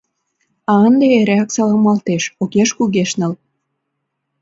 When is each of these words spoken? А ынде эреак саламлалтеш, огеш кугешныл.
А 0.69 0.73
ынде 0.87 1.05
эреак 1.19 1.49
саламлалтеш, 1.55 2.23
огеш 2.41 2.69
кугешныл. 2.77 3.33